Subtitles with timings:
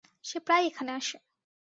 [0.25, 1.17] সে প্রায় এখানে আসে।